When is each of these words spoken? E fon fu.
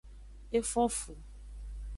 E 0.57 0.59
fon 0.71 0.87
fu. 0.99 1.13